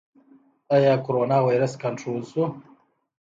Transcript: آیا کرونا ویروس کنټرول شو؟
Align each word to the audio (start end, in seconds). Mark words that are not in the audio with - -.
آیا 0.75 0.93
کرونا 1.05 1.37
ویروس 1.47 1.73
کنټرول 1.83 2.21
شو؟ 2.31 2.43